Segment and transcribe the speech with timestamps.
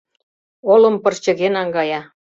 [0.71, 2.01] Олым пырчыге наҥгая.